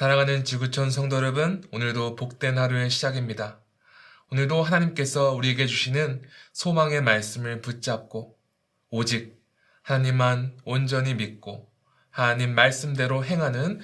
사랑하는 0.00 0.46
지구촌 0.46 0.90
성도 0.90 1.16
여러분, 1.16 1.62
오늘도 1.72 2.16
복된 2.16 2.56
하루의 2.56 2.88
시작입니다. 2.88 3.60
오늘도 4.30 4.62
하나님께서 4.62 5.32
우리에게 5.32 5.66
주시는 5.66 6.22
소망의 6.54 7.02
말씀을 7.02 7.60
붙잡고 7.60 8.34
오직 8.88 9.38
하나님만 9.82 10.56
온전히 10.64 11.12
믿고 11.12 11.70
하나님 12.08 12.54
말씀대로 12.54 13.26
행하는 13.26 13.82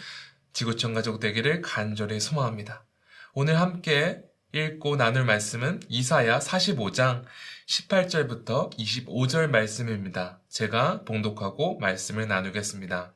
지구촌 0.55 0.95
가족 0.95 1.21
되기를 1.21 1.61
간절히 1.61 2.19
소망합니다. 2.19 2.87
오늘 3.35 3.61
함께 3.61 4.23
읽고 4.53 4.97
나눌 4.97 5.27
말씀은 5.27 5.81
이사야 5.91 6.39
45장 6.39 7.25
18절부터 7.67 8.75
25절 8.79 9.49
말씀입니다. 9.51 10.41
제가 10.49 11.05
봉독하고 11.05 11.79
말씀을 11.79 12.27
나누겠습니다. 12.27 13.16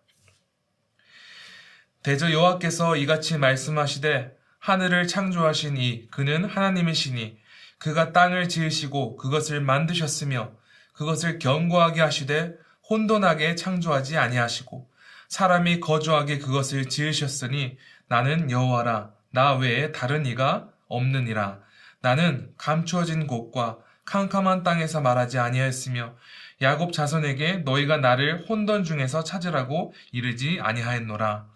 대저 2.02 2.32
여호와께서 2.32 2.96
이같이 2.96 3.36
말씀하시되 3.36 4.34
하늘을 4.58 5.06
창조하신 5.06 5.76
이 5.76 6.06
그는 6.10 6.46
하나님이시니 6.46 7.38
그가 7.78 8.12
땅을 8.12 8.48
지으시고 8.48 9.16
그것을 9.16 9.60
만드셨으며 9.60 10.52
그것을 10.94 11.38
견고하게 11.38 12.00
하시되 12.00 12.54
혼돈하게 12.88 13.54
창조하지 13.54 14.16
아니하시고 14.16 14.88
사람이 15.28 15.80
거주하게 15.80 16.38
그것을 16.38 16.88
지으셨으니 16.88 17.76
나는 18.08 18.50
여호와라. 18.50 19.12
나 19.32 19.54
외에 19.54 19.92
다른 19.92 20.26
이가 20.26 20.70
없느니라. 20.88 21.60
나는 22.00 22.52
감추어진 22.56 23.26
곳과 23.26 23.78
캄캄한 24.06 24.62
땅에서 24.62 25.00
말하지 25.02 25.38
아니하였으며 25.38 26.16
야곱 26.62 26.92
자손에게 26.92 27.58
너희가 27.58 27.98
나를 27.98 28.46
혼돈 28.48 28.84
중에서 28.84 29.22
찾으라고 29.22 29.92
이르지 30.10 30.58
아니하였노라 30.60 31.46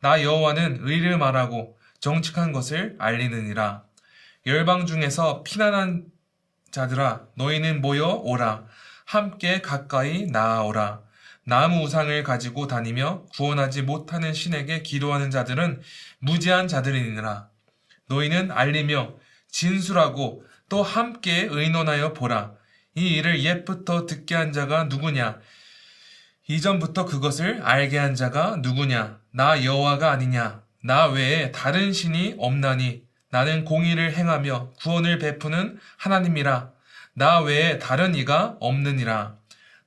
나 0.00 0.22
여호와는 0.22 0.80
의를 0.82 1.18
말하고 1.18 1.78
정직한 2.00 2.52
것을 2.52 2.96
알리느니라. 2.98 3.84
열방 4.46 4.86
중에서 4.86 5.42
피난한 5.42 6.06
자들아 6.70 7.26
너희는 7.36 7.82
모여 7.82 8.06
오라. 8.06 8.64
함께 9.04 9.60
가까이 9.60 10.26
나아오라. 10.26 11.02
나무 11.44 11.82
우상을 11.84 12.22
가지고 12.22 12.66
다니며 12.66 13.24
구원하지 13.34 13.82
못하는 13.82 14.32
신에게 14.32 14.82
기도하는 14.82 15.30
자들은 15.30 15.82
무지한 16.20 16.68
자들이니라. 16.68 17.48
너희는 18.06 18.50
알리며 18.50 19.14
진술하고 19.48 20.44
또 20.68 20.82
함께 20.82 21.46
의논하여 21.50 22.14
보라. 22.14 22.54
이 22.94 23.06
일을 23.16 23.42
옛부터 23.44 24.06
듣게 24.06 24.34
한 24.34 24.52
자가 24.52 24.84
누구냐? 24.84 25.40
이전부터 26.50 27.04
그것을 27.04 27.62
알게 27.62 27.96
한 27.96 28.16
자가 28.16 28.56
누구냐? 28.56 29.20
나 29.30 29.64
여호와가 29.64 30.10
아니냐? 30.10 30.62
나 30.82 31.06
외에 31.06 31.52
다른 31.52 31.92
신이 31.92 32.34
없나니 32.38 33.04
나는 33.30 33.64
공의를 33.64 34.14
행하며 34.16 34.72
구원을 34.80 35.20
베푸는 35.20 35.78
하나님이라. 35.96 36.72
나 37.14 37.38
외에 37.38 37.78
다른 37.78 38.16
이가 38.16 38.56
없느니라. 38.58 39.36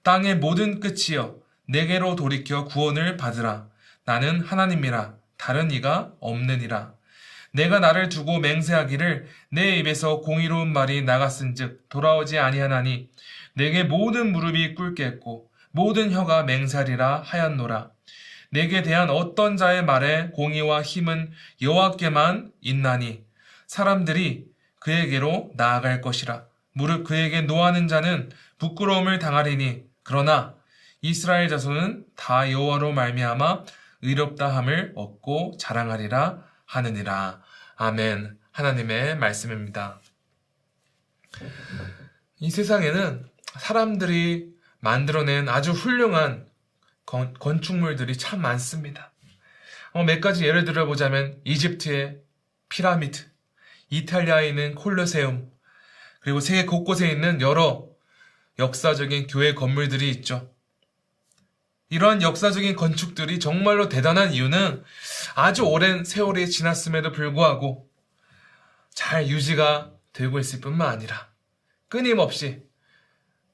땅의 0.04 0.38
모든 0.38 0.80
끝이여 0.80 1.36
내게로 1.68 2.16
돌이켜 2.16 2.64
구원을 2.64 3.18
받으라. 3.18 3.68
나는 4.06 4.40
하나님이라. 4.40 5.16
다른 5.38 5.70
이가 5.70 6.14
없느니라. 6.22 6.94
내가 7.52 7.80
나를 7.80 8.08
두고 8.08 8.40
맹세하기를 8.40 9.28
내 9.50 9.80
입에서 9.80 10.22
공의로운 10.22 10.72
말이 10.72 11.02
나갔은즉 11.02 11.90
돌아오지 11.90 12.40
아니하나니 12.40 13.10
내게 13.54 13.84
모든 13.84 14.32
무릎이 14.32 14.76
꿇겠고 14.76 15.52
모든 15.74 16.12
혀가 16.12 16.44
맹살이라 16.44 17.24
하였노라. 17.26 17.90
내게 18.52 18.84
대한 18.84 19.10
어떤 19.10 19.58
자의 19.58 19.84
말에 19.84 20.30
공의와 20.30 20.84
힘은 20.84 21.32
여호와께만 21.62 22.52
있나니 22.62 23.26
사람들이 23.66 24.46
그에게로 24.80 25.52
나아갈 25.56 26.00
것이라. 26.02 26.46
무릇 26.74 27.04
그에게 27.04 27.42
노하는 27.42 27.88
자는 27.88 28.30
부끄러움을 28.60 29.18
당하리니 29.18 29.84
그러나 30.04 30.54
이스라엘 31.02 31.50
자손은 31.50 32.06
다 32.16 32.52
여호와로 32.52 32.92
말미암아 32.92 33.64
의롭다함을 34.04 34.94
얻고 34.96 35.58
자랑하리라 35.60 36.44
하느니라. 36.66 37.42
아멘. 37.78 38.38
하나님의 38.52 39.18
말씀입니다. 39.18 40.00
이 42.40 42.52
세상에는 42.52 43.26
사람들이 43.58 44.53
만들어낸 44.84 45.48
아주 45.48 45.72
훌륭한 45.72 46.46
건, 47.06 47.34
건축물들이 47.40 48.18
참 48.18 48.42
많습니다. 48.42 49.14
어, 49.94 50.04
몇 50.04 50.20
가지 50.20 50.46
예를 50.46 50.66
들어보자면 50.66 51.40
이집트의 51.46 52.20
피라미드, 52.68 53.26
이탈리아에 53.90 54.50
있는 54.50 54.76
콜로세움, 54.76 55.50
그리고 56.20 56.42
세계 56.42 56.66
곳곳에 56.66 57.10
있는 57.10 57.40
여러 57.40 57.88
역사적인 58.60 59.28
교회 59.28 59.54
건물들이 59.54 60.10
있죠. 60.10 60.52
이러한 61.90 62.22
역사적인 62.22 62.76
건축들이 62.76 63.40
정말로 63.40 63.88
대단한 63.88 64.34
이유는 64.34 64.84
아주 65.36 65.64
오랜 65.64 66.04
세월이 66.04 66.50
지났음에도 66.50 67.14
불구하고 67.14 67.90
잘 68.94 69.30
유지가 69.30 69.94
되고 70.12 70.40
있을 70.40 70.60
뿐만 70.60 70.90
아니라 70.90 71.30
끊임없이 71.88 72.64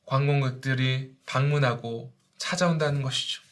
관광객들이 0.09 1.15
방문하고 1.27 2.11
찾아온다는 2.39 3.03
것이죠. 3.03 3.43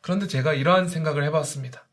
그런데 0.00 0.26
제가 0.26 0.54
이러한 0.54 0.88
생각을 0.88 1.22
해봤습니다. 1.24 1.86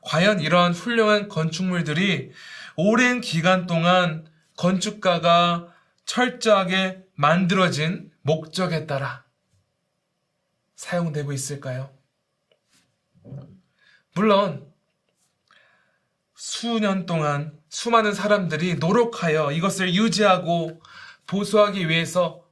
과연 0.00 0.40
이러한 0.40 0.72
훌륭한 0.72 1.28
건축물들이 1.28 2.32
오랜 2.76 3.20
기간 3.20 3.66
동안 3.66 4.26
건축가가 4.56 5.74
철저하게 6.06 7.04
만들어진 7.14 8.10
목적에 8.22 8.86
따라 8.86 9.24
사용되고 10.76 11.34
있을까요? 11.34 11.94
물론 14.14 14.72
수년 16.34 17.04
동안 17.04 17.58
수많은 17.68 18.14
사람들이 18.14 18.76
노력하여 18.76 19.52
이것을 19.52 19.94
유지하고 19.94 20.80
보수하기 21.26 21.88
위해서 21.88 22.44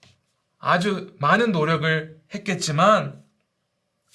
아주 0.59 1.15
많은 1.19 1.53
노력을 1.53 2.19
했겠지만 2.35 3.23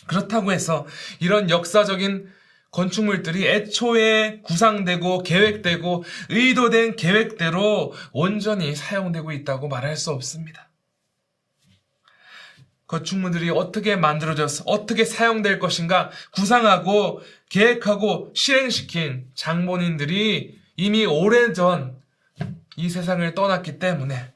그렇다고 0.08 0.52
해서 0.52 0.88
이런 1.20 1.50
역사적인 1.50 2.30
건축물들이 2.72 3.48
애초에 3.48 4.42
구상되고 4.44 5.24
계획되고 5.24 6.04
의도된 6.30 6.96
계획대로 6.96 7.94
온전히 8.12 8.76
사용되고 8.76 9.32
있다고 9.32 9.68
말할 9.68 9.96
수 9.96 10.12
없습니다. 10.12 10.70
건축물들이 12.88 13.52
어떻게 13.52 13.96
만들어져서 13.96 14.64
어떻게 14.66 15.06
사용될 15.06 15.60
것인가 15.60 16.10
구상하고 16.32 17.22
계획하고 17.50 18.32
실행시킨 18.34 19.30
장본인들이 19.36 20.60
이미 20.76 21.06
오래전 21.06 22.00
이 22.78 22.90
세상을 22.90 23.36
떠났기 23.36 23.78
때문에 23.78 24.34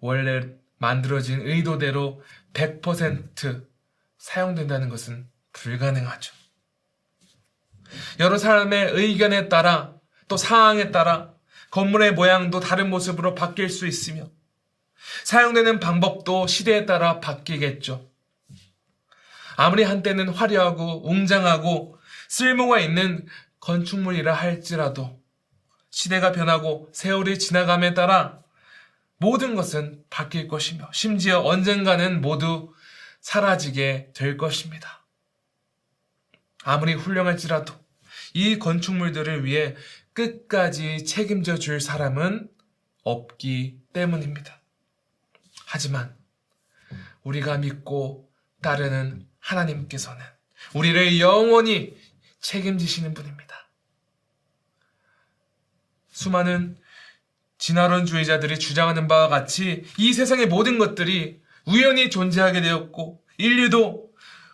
원래 0.00 0.48
만들어진 0.78 1.40
의도대로 1.42 2.22
100% 2.52 3.66
사용된다는 4.18 4.88
것은 4.88 5.28
불가능하죠. 5.52 6.34
여러 8.18 8.38
사람의 8.38 8.90
의견에 8.92 9.48
따라 9.48 9.94
또 10.28 10.36
상황에 10.36 10.90
따라 10.90 11.32
건물의 11.70 12.12
모양도 12.12 12.60
다른 12.60 12.90
모습으로 12.90 13.34
바뀔 13.34 13.68
수 13.68 13.86
있으며 13.86 14.28
사용되는 15.24 15.80
방법도 15.80 16.46
시대에 16.46 16.86
따라 16.86 17.20
바뀌겠죠. 17.20 18.08
아무리 19.56 19.82
한때는 19.82 20.28
화려하고 20.28 21.08
웅장하고 21.08 21.98
쓸모가 22.28 22.80
있는 22.80 23.26
건축물이라 23.60 24.32
할지라도 24.32 25.20
시대가 25.90 26.32
변하고 26.32 26.88
세월이 26.92 27.38
지나감에 27.38 27.94
따라 27.94 28.40
모든 29.20 29.54
것은 29.54 30.02
바뀔 30.08 30.48
것이며 30.48 30.90
심지어 30.94 31.40
언젠가는 31.42 32.22
모두 32.22 32.74
사라지게 33.20 34.12
될 34.14 34.38
것입니다. 34.38 35.04
아무리 36.64 36.94
훌륭할지라도 36.94 37.74
이 38.32 38.58
건축물들을 38.58 39.44
위해 39.44 39.76
끝까지 40.14 41.04
책임져 41.04 41.58
줄 41.58 41.82
사람은 41.82 42.48
없기 43.02 43.82
때문입니다. 43.92 44.58
하지만 45.66 46.16
우리가 47.22 47.58
믿고 47.58 48.32
따르는 48.62 49.28
하나님께서는 49.38 50.24
우리를 50.74 51.20
영원히 51.20 51.94
책임지시는 52.40 53.12
분입니다. 53.12 53.68
수많은 56.08 56.78
진화론주의자들이 57.60 58.58
주장하는 58.58 59.06
바와 59.06 59.28
같이 59.28 59.84
이 59.98 60.12
세상의 60.12 60.46
모든 60.46 60.78
것들이 60.78 61.40
우연히 61.66 62.10
존재하게 62.10 62.62
되었고 62.62 63.22
인류도 63.38 64.10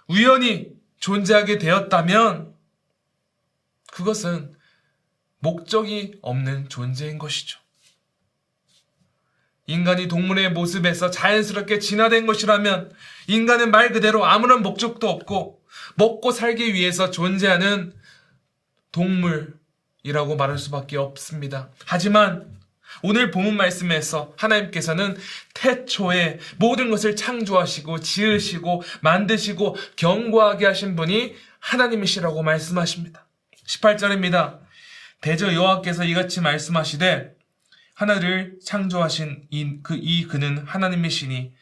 우연히 0.08 0.68
존재하게 0.98 1.58
되었다면 1.58 2.52
그것은 3.92 4.52
목적이 5.38 6.18
없는 6.20 6.68
존재인 6.68 7.18
것이죠. 7.18 7.60
인간이 9.68 10.08
동물의 10.08 10.52
모습에서 10.52 11.10
자연스럽게 11.10 11.78
진화된 11.78 12.26
것이라면 12.26 12.92
인간은 13.28 13.70
말 13.70 13.92
그대로 13.92 14.24
아무런 14.24 14.62
목적도 14.62 15.08
없고 15.08 15.62
먹고 15.96 16.30
살기 16.32 16.74
위해서 16.74 17.10
존재하는 17.10 17.92
동물이라고 18.92 20.36
말할 20.36 20.58
수밖에 20.58 20.96
없습니다. 20.96 21.70
하지만 21.84 22.55
오늘 23.02 23.30
본문 23.30 23.56
말씀에서 23.56 24.32
하나님께서는 24.36 25.16
태초에 25.54 26.38
모든 26.58 26.90
것을 26.90 27.16
창조하시고 27.16 28.00
지으시고 28.00 28.82
만드시고 29.00 29.76
경고하게 29.96 30.66
하신 30.66 30.96
분이 30.96 31.34
하나님이시라고 31.60 32.42
말씀하십니다. 32.42 33.26
18절입니다. 33.66 34.60
대저 35.20 35.52
여호와께서 35.52 36.04
이같이 36.04 36.40
말씀하시되 36.40 37.34
하늘을 37.94 38.58
창조하신 38.64 39.46
이, 39.50 39.78
그, 39.82 39.96
이 39.96 40.26
그는 40.26 40.58
하나님이시니 40.58 41.52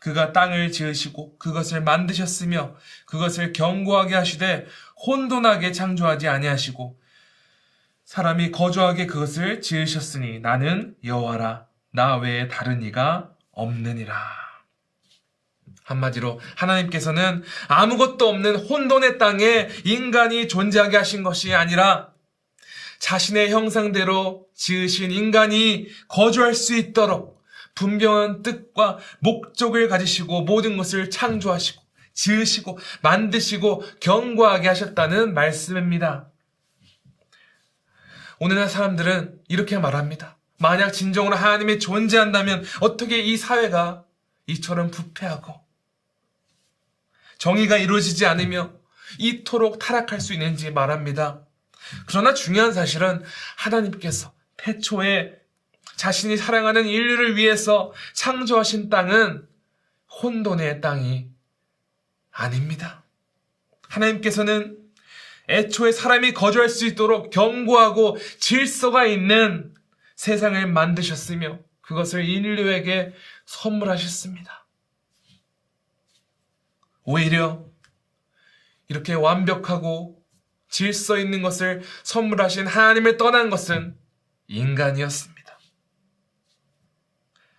그가 0.00 0.32
땅을 0.32 0.70
지으시고 0.70 1.38
그것을 1.38 1.80
만드셨으며 1.82 2.74
그것을 3.06 3.52
견고하게 3.54 4.14
하시되 4.14 4.66
혼돈하게 5.06 5.72
창조하지 5.72 6.28
아니하시고 6.28 6.98
사람이 8.14 8.52
거주하게 8.52 9.06
그것을 9.06 9.60
지으셨으니 9.60 10.38
나는 10.38 10.94
여호와라 11.04 11.66
나 11.90 12.16
외에 12.16 12.46
다른 12.46 12.80
이가 12.80 13.32
없느니라. 13.50 14.14
한마디로 15.82 16.38
하나님께서는 16.54 17.42
아무것도 17.66 18.28
없는 18.28 18.54
혼돈의 18.54 19.18
땅에 19.18 19.68
인간이 19.84 20.46
존재하게 20.46 20.98
하신 20.98 21.24
것이 21.24 21.56
아니라 21.56 22.10
자신의 23.00 23.50
형상대로 23.50 24.46
지으신 24.54 25.10
인간이 25.10 25.88
거주할 26.06 26.54
수 26.54 26.76
있도록 26.76 27.42
분명한 27.74 28.42
뜻과 28.42 28.98
목적을 29.18 29.88
가지시고 29.88 30.42
모든 30.42 30.76
것을 30.76 31.10
창조하시고 31.10 31.82
지으시고 32.12 32.78
만드시고 33.02 33.82
경고하게 33.98 34.68
하셨다는 34.68 35.34
말씀입니다. 35.34 36.30
오늘날 38.44 38.68
사람들은 38.68 39.40
이렇게 39.48 39.78
말합니다. 39.78 40.36
만약 40.58 40.90
진정으로 40.90 41.34
하나님이 41.34 41.78
존재한다면 41.78 42.62
어떻게 42.80 43.18
이 43.18 43.38
사회가 43.38 44.04
이처럼 44.48 44.90
부패하고 44.90 45.58
정의가 47.38 47.78
이루어지지 47.78 48.26
않으며 48.26 48.70
이토록 49.18 49.78
타락할 49.78 50.20
수 50.20 50.34
있는지 50.34 50.70
말합니다. 50.70 51.46
그러나 52.04 52.34
중요한 52.34 52.74
사실은 52.74 53.22
하나님께서 53.56 54.34
태초에 54.58 55.32
자신이 55.96 56.36
사랑하는 56.36 56.86
인류를 56.86 57.36
위해서 57.36 57.94
창조하신 58.12 58.90
땅은 58.90 59.48
혼돈의 60.22 60.82
땅이 60.82 61.30
아닙니다. 62.30 63.04
하나님께서는 63.88 64.83
애초에 65.48 65.92
사람이 65.92 66.32
거주할 66.32 66.68
수 66.68 66.86
있도록 66.86 67.30
견고하고 67.30 68.16
질서가 68.38 69.04
있는 69.04 69.74
세상을 70.16 70.66
만드셨으며 70.66 71.58
그것을 71.80 72.24
인류에게 72.24 73.12
선물하셨습니다. 73.44 74.66
오히려 77.04 77.66
이렇게 78.88 79.12
완벽하고 79.12 80.22
질서 80.68 81.18
있는 81.18 81.42
것을 81.42 81.82
선물하신 82.02 82.66
하나님을 82.66 83.16
떠난 83.16 83.50
것은 83.50 83.96
인간이었습니다. 84.48 85.58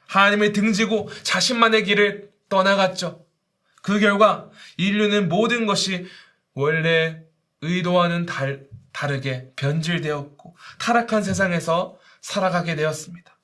하나님을 0.07 0.53
등지고 0.53 1.09
자신만의 1.23 1.83
길을 1.83 2.31
떠나갔죠. 2.49 3.25
그 3.81 3.99
결과 3.99 4.49
인류는 4.77 5.29
모든 5.29 5.65
것이 5.65 6.07
원래 6.53 7.24
의도와는 7.65 8.25
달, 8.25 8.67
다르게 8.93 9.51
변질되었고 9.55 10.55
타락한 10.79 11.23
세상에서 11.23 11.97
살아가게 12.21 12.75
되었습니다. 12.75 13.37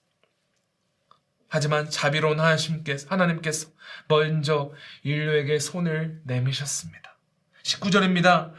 하지만 1.50 1.89
자비로운 1.89 2.39
하나님께서, 2.39 3.07
하나님께서 3.09 3.68
먼저 4.07 4.71
인류에게 5.03 5.59
손을 5.59 6.21
내미셨습니다. 6.23 7.18
19절입니다. 7.63 8.53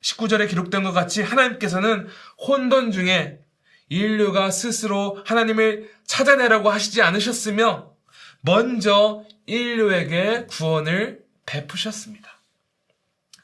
19절에 0.00 0.48
기록된 0.48 0.82
것 0.82 0.92
같이 0.92 1.22
하나님께서는 1.22 2.08
혼돈 2.38 2.92
중에 2.92 3.40
인류가 3.88 4.50
스스로 4.50 5.22
하나님을 5.26 5.92
찾아내라고 6.06 6.70
하시지 6.70 7.02
않으셨으며 7.02 7.92
먼저 8.40 9.24
인류에게 9.46 10.46
구원을 10.46 11.22
베푸셨습니다. 11.44 12.31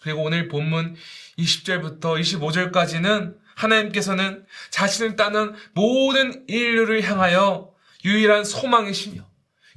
그리고 0.09 0.23
오늘 0.23 0.49
본문 0.49 0.97
20절부터 1.39 2.19
25절까지는 2.19 3.37
하나님께서는 3.55 4.47
자신을 4.71 5.17
따는 5.17 5.55
모든 5.75 6.47
인류를 6.49 7.03
향하여 7.03 7.75
유일한 8.07 8.43
소망이시며 8.43 9.23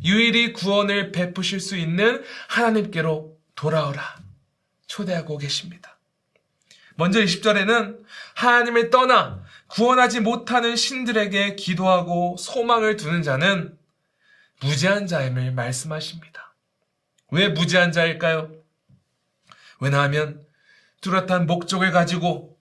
유일히 0.05 0.53
구원을 0.53 1.11
베푸실 1.11 1.59
수 1.59 1.75
있는 1.75 2.23
하나님께로 2.47 3.37
돌아오라 3.55 4.21
초대하고 4.87 5.37
계십니다. 5.37 5.99
먼저 6.95 7.19
20절에는 7.19 8.05
하나님을 8.35 8.89
떠나 8.89 9.43
구원하지 9.67 10.21
못하는 10.21 10.77
신들에게 10.77 11.55
기도하고 11.55 12.37
소망을 12.39 12.95
두는 12.95 13.21
자는 13.21 13.77
무지한 14.61 15.07
자임을 15.07 15.51
말씀하십니다. 15.51 16.55
왜 17.31 17.49
무지한 17.49 17.91
자일까요? 17.91 18.60
왜냐하면 19.81 20.45
뚜렷한 21.01 21.47
목적을 21.47 21.91
가지고 21.91 22.57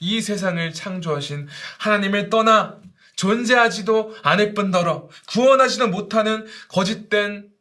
이 0.00 0.20
세상을 0.20 0.72
창조하신 0.72 1.46
하나님을 1.78 2.28
떠나 2.30 2.80
존재하지도 3.14 4.16
않을 4.22 4.54
뿐더러 4.54 5.08
구원하지도 5.28 5.88
못하는 5.88 6.46
거짓된 6.68 7.52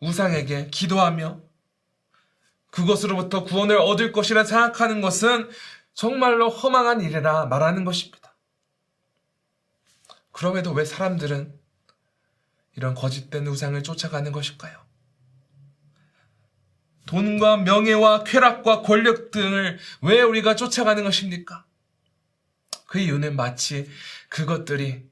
우상에게 0.00 0.68
기도하며 0.70 1.40
그것으로부터 2.70 3.44
구원을 3.44 3.78
얻을 3.78 4.12
것이라 4.12 4.44
생각하는 4.44 5.00
것은 5.00 5.48
정말로 5.94 6.50
허망한 6.50 7.00
일이라 7.00 7.46
말하는 7.46 7.84
것입니다. 7.84 8.34
그럼에도 10.32 10.72
왜 10.72 10.84
사람들은 10.84 11.58
이런 12.76 12.94
거짓된 12.94 13.46
우상을 13.46 13.82
쫓아가는 13.82 14.30
것일까요? 14.30 14.87
돈과 17.08 17.56
명예와 17.58 18.24
쾌락과 18.24 18.82
권력 18.82 19.30
등을 19.30 19.78
왜 20.02 20.20
우리가 20.20 20.56
쫓아가는 20.56 21.02
것입니까? 21.02 21.64
그 22.86 22.98
이유는 22.98 23.34
마치 23.34 23.90
그것들이 24.28 25.08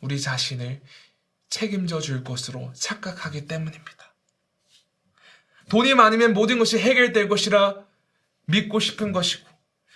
우리 0.00 0.20
자신을 0.20 0.80
책임져 1.50 2.00
줄 2.00 2.22
것으로 2.22 2.72
착각하기 2.72 3.48
때문입니다. 3.48 4.14
돈이 5.70 5.94
많으면 5.94 6.34
모든 6.34 6.60
것이 6.60 6.78
해결될 6.78 7.28
것이라 7.28 7.84
믿고 8.46 8.78
싶은 8.78 9.10
것이고, 9.10 9.48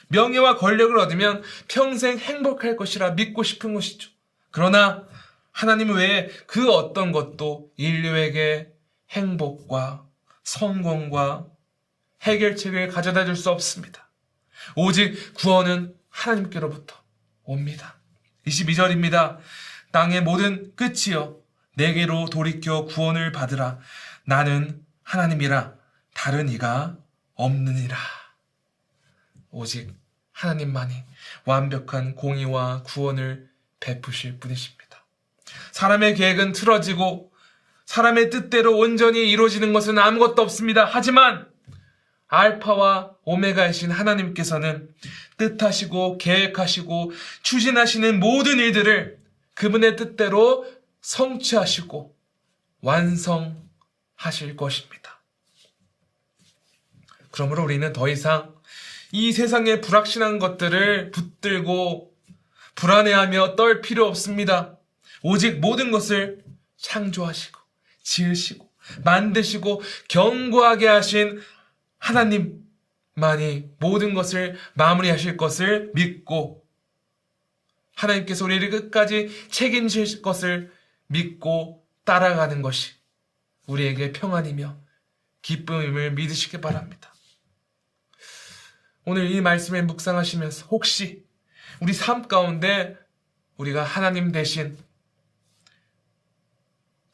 명예와 0.08 0.56
권력을 0.56 0.98
얻으면 0.98 1.42
평생 1.68 2.18
행복할 2.18 2.76
것이라 2.76 3.12
믿고 3.12 3.44
싶은 3.44 3.74
것이죠. 3.74 4.10
그러나 4.50 5.06
하나님 5.52 5.94
외에 5.94 6.28
그 6.48 6.70
어떤 6.72 7.12
것도 7.12 7.70
인류에게 7.76 8.72
행복과 9.10 10.11
성공과 10.44 11.46
해결책을 12.22 12.88
가져다 12.88 13.24
줄 13.24 13.36
수 13.36 13.50
없습니다. 13.50 14.10
오직 14.76 15.34
구원은 15.34 15.94
하나님께로부터 16.08 16.96
옵니다. 17.44 17.98
22절입니다. 18.46 19.38
땅의 19.92 20.22
모든 20.22 20.74
끝이여 20.76 21.36
내게로 21.74 22.28
돌이켜 22.30 22.84
구원을 22.84 23.32
받으라. 23.32 23.78
나는 24.24 24.84
하나님이라 25.02 25.74
다른 26.14 26.48
이가 26.48 26.96
없느니라. 27.34 27.96
오직 29.50 29.94
하나님만이 30.32 31.04
완벽한 31.44 32.14
공의와 32.14 32.82
구원을 32.84 33.50
베푸실 33.80 34.38
분이십니다. 34.38 35.04
사람의 35.72 36.14
계획은 36.14 36.52
틀어지고 36.52 37.31
사람의 37.92 38.30
뜻대로 38.30 38.78
온전히 38.78 39.30
이루어지는 39.30 39.74
것은 39.74 39.98
아무것도 39.98 40.40
없습니다. 40.40 40.88
하지만 40.90 41.46
알파와 42.26 43.16
오메가이신 43.24 43.90
하나님께서는 43.90 44.88
뜻하시고 45.36 46.16
계획하시고 46.16 47.12
추진하시는 47.42 48.18
모든 48.18 48.58
일들을 48.60 49.18
그분의 49.52 49.96
뜻대로 49.96 50.64
성취하시고 51.02 52.16
완성하실 52.80 54.56
것입니다. 54.56 55.20
그러므로 57.30 57.62
우리는 57.64 57.92
더 57.92 58.08
이상 58.08 58.54
이 59.10 59.32
세상의 59.32 59.82
불확실한 59.82 60.38
것들을 60.38 61.10
붙들고 61.10 62.10
불안해하며 62.74 63.54
떨 63.54 63.82
필요 63.82 64.06
없습니다. 64.06 64.78
오직 65.22 65.60
모든 65.60 65.90
것을 65.90 66.42
창조하시고 66.78 67.61
지으시고 68.02 68.70
만드시고 69.04 69.82
견고하게 70.08 70.88
하신 70.88 71.40
하나님만이 71.98 73.70
모든 73.78 74.14
것을 74.14 74.56
마무리하실 74.74 75.36
것을 75.36 75.92
믿고 75.94 76.66
하나님께서 77.94 78.44
우리를 78.44 78.68
끝까지 78.70 79.48
책임질 79.50 80.22
것을 80.22 80.72
믿고 81.06 81.86
따라가는 82.04 82.62
것이 82.62 82.94
우리에게 83.66 84.12
평안이며 84.12 84.80
기쁨임을 85.42 86.12
믿으시기 86.12 86.60
바랍니다. 86.60 87.12
오늘 89.04 89.30
이 89.30 89.40
말씀을 89.40 89.84
묵상하시면서 89.84 90.66
혹시 90.66 91.24
우리 91.80 91.92
삶 91.92 92.28
가운데 92.28 92.96
우리가 93.56 93.82
하나님 93.82 94.32
대신 94.32 94.78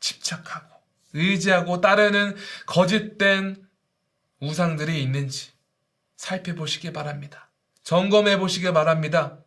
집착하고 0.01 0.78
의지하고 1.13 1.81
따르는 1.81 2.37
거짓된 2.67 3.57
우상들이 4.41 5.03
있는지 5.03 5.51
살펴보시기 6.17 6.93
바랍니다. 6.93 7.51
점검해 7.83 8.39
보시기 8.39 8.73
바랍니다. 8.73 9.39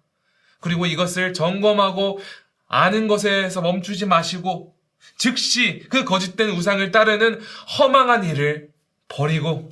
그리고 0.60 0.86
이것을 0.86 1.34
점검하고 1.34 2.20
아는 2.68 3.08
것에서 3.08 3.62
멈추지 3.62 4.06
마시고 4.06 4.76
즉시 5.18 5.86
그 5.90 6.06
거짓된 6.06 6.50
우상을 6.52 6.92
따르는 6.92 7.42
허망한 7.78 8.24
일을 8.24 8.72
버리고 9.08 9.72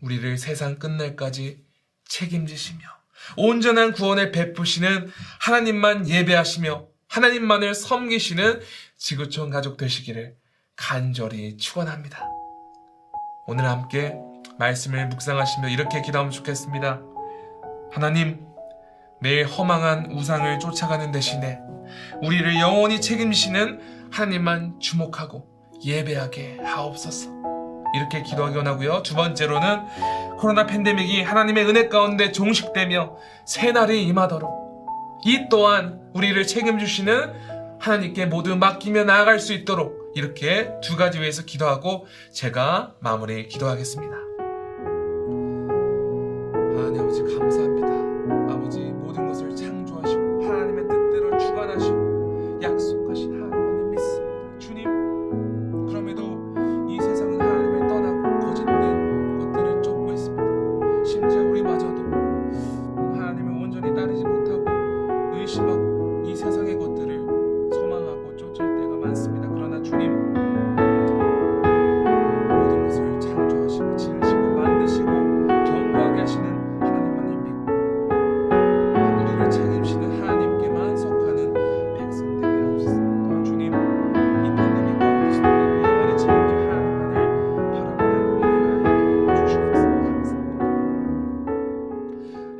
우리를 0.00 0.38
세상 0.38 0.78
끝날까지 0.78 1.64
책임지시며 2.06 2.86
온전한 3.36 3.92
구원을 3.92 4.30
베푸시는 4.30 5.10
하나님만 5.40 6.08
예배하시며 6.08 6.86
하나님만을 7.08 7.74
섬기시는 7.74 8.60
지구촌 9.04 9.50
가족 9.50 9.76
되시기를 9.76 10.34
간절히 10.76 11.58
축원합니다. 11.58 12.26
오늘 13.46 13.68
함께 13.68 14.16
말씀을 14.58 15.08
묵상하시며 15.08 15.68
이렇게 15.68 16.00
기도하면 16.00 16.30
좋겠습니다. 16.32 17.02
하나님, 17.92 18.46
매일 19.20 19.44
허망한 19.44 20.10
우상을 20.10 20.58
쫓아가는 20.58 21.12
대신에 21.12 21.58
우리를 22.22 22.58
영원히 22.58 23.02
책임지시는 23.02 24.08
하나님만 24.10 24.80
주목하고 24.80 25.50
예배하게 25.84 26.60
하옵소서. 26.64 27.28
이렇게 27.96 28.22
기도하기 28.22 28.56
원하고요. 28.56 29.02
두 29.02 29.14
번째로는 29.16 30.38
코로나 30.38 30.64
팬데믹이 30.64 31.22
하나님의 31.22 31.66
은혜 31.66 31.88
가운데 31.90 32.32
종식되며 32.32 33.16
새날이 33.46 34.02
임하도록 34.04 34.64
이 35.26 35.48
또한 35.50 36.00
우리를 36.14 36.46
책임주시는 36.46 37.53
하나님께 37.84 38.24
모두 38.24 38.56
맡기며 38.56 39.04
나아갈 39.04 39.38
수 39.38 39.52
있도록 39.52 40.12
이렇게 40.14 40.70
두 40.82 40.96
가지 40.96 41.20
위해서 41.20 41.44
기도하고 41.44 42.06
제가 42.32 42.94
마무리 43.00 43.46
기도하겠습니다. 43.46 44.14
하나님 46.76 47.02
아버지 47.02 47.22
감사합니다. 47.22 47.83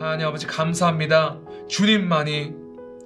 하나님 0.01 0.27
아버지 0.27 0.47
감사합니다. 0.47 1.39
주님만이 1.69 2.53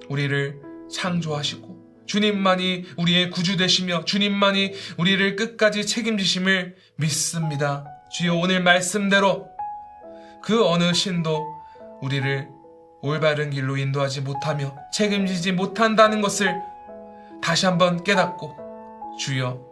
우리를 0.09 0.61
창조하시고 0.91 2.05
주님만이 2.07 2.85
우리의 2.97 3.29
구주 3.29 3.57
되시며 3.57 4.03
주님만이 4.05 4.73
우리를 4.97 5.35
끝까지 5.35 5.85
책임지심을 5.85 6.75
믿습니다. 6.95 7.85
주여 8.11 8.35
오늘 8.35 8.63
말씀대로 8.63 9.47
그 10.41 10.65
어느 10.65 10.93
신도 10.93 11.45
우리를 12.01 12.49
올바른 13.01 13.51
길로 13.51 13.77
인도하지 13.77 14.21
못하며 14.21 14.75
책임지지 14.91 15.51
못한다는 15.51 16.21
것을 16.21 16.59
다시 17.41 17.67
한번 17.67 18.03
깨닫고 18.03 19.17
주여 19.19 19.69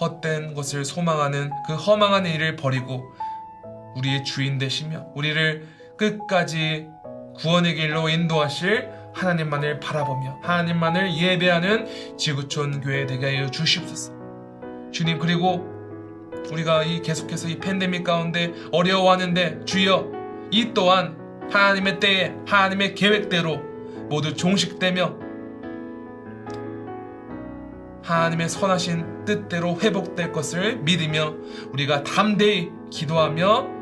헛된 0.00 0.54
것을 0.54 0.84
소망하는 0.84 1.50
그 1.66 1.74
허망한 1.74 2.26
일을 2.26 2.56
버리고 2.56 3.02
우리의 3.96 4.24
주인 4.24 4.58
되시며 4.58 5.06
우리를 5.14 5.66
끝까지 5.96 6.88
구원의 7.36 7.74
길로 7.74 8.08
인도하실 8.08 8.90
하나님만을 9.14 9.80
바라보며 9.80 10.38
하나님만을 10.42 11.14
예배하는 11.16 12.16
지구촌 12.16 12.80
교회 12.80 13.06
되게 13.06 13.36
하여 13.36 13.50
주시옵소서. 13.50 14.12
주님 14.92 15.18
그리고 15.18 15.66
우리가 16.50 16.84
이 16.84 17.02
계속해서 17.02 17.48
이 17.48 17.58
팬데믹 17.58 18.04
가운데 18.04 18.52
어려워하는데 18.72 19.64
주여 19.64 20.10
이 20.50 20.72
또한 20.74 21.16
하나님의 21.50 22.00
때에 22.00 22.34
하나님의 22.46 22.94
계획대로 22.94 23.60
모두 24.08 24.34
종식되며 24.34 25.30
하나님의 28.02 28.48
선하신 28.48 29.24
뜻대로 29.24 29.78
회복될 29.78 30.32
것을 30.32 30.78
믿으며 30.78 31.34
우리가 31.72 32.02
담대히 32.02 32.70
기도하며 32.90 33.79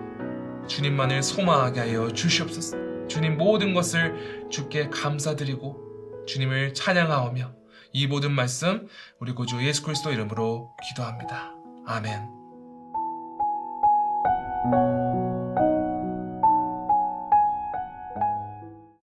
주님만을 0.68 1.22
소망하게 1.22 1.80
하여 1.80 2.12
주시옵소서. 2.12 3.08
주님 3.08 3.38
모든 3.38 3.74
것을 3.74 4.46
주께 4.50 4.88
감사드리고 4.90 6.24
주님을 6.26 6.74
찬양하오며 6.74 7.52
이 7.92 8.06
모든 8.06 8.32
말씀 8.32 8.86
우리 9.18 9.32
구주 9.32 9.66
예수 9.66 9.82
그리스도 9.82 10.12
이름으로 10.12 10.76
기도합니다. 10.88 11.54
아멘. 11.86 12.38